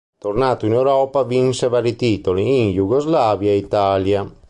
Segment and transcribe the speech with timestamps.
[0.17, 4.25] Tornato in Europa vinse vari titoli in Jugoslavia e Italia.